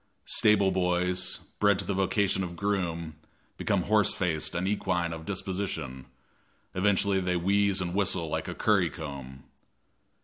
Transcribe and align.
Stable 0.25 0.71
boys, 0.71 1.41
bred 1.59 1.77
to 1.77 1.85
the 1.85 1.93
vocation 1.93 2.43
of 2.43 2.55
groom, 2.55 3.17
become 3.55 3.83
horse 3.83 4.15
faced 4.15 4.55
and 4.55 4.67
equine 4.67 5.13
of 5.13 5.25
disposition, 5.25 6.07
eventually 6.73 7.19
they 7.19 7.37
wheeze 7.37 7.81
and 7.81 7.93
whistle 7.93 8.27
like 8.27 8.47
a 8.47 8.55
curry 8.55 8.89
comb. 8.89 9.43